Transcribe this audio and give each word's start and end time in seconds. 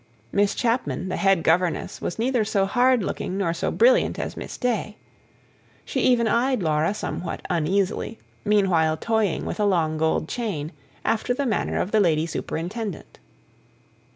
Miss 0.31 0.55
Chapman, 0.55 1.09
the 1.09 1.15
head 1.17 1.43
governess, 1.43 2.01
was 2.01 2.17
neither 2.17 2.43
so 2.43 2.65
hard 2.65 3.03
looking 3.03 3.37
nor 3.37 3.53
so 3.53 3.69
brilliant 3.69 4.17
as 4.17 4.35
Miss 4.35 4.57
Day. 4.57 4.97
She 5.85 5.99
even 6.01 6.27
eyed 6.27 6.63
Laura 6.63 6.95
somewhat 6.95 7.41
uneasily, 7.51 8.17
meanwhile 8.43 8.97
toying 8.97 9.45
with 9.45 9.59
a 9.59 9.65
long 9.65 9.99
gold 9.99 10.27
chain, 10.27 10.71
after 11.05 11.35
the 11.35 11.45
manner 11.45 11.79
of 11.79 11.91
the 11.91 11.99
Lady 11.99 12.25
Superintendent. 12.25 13.19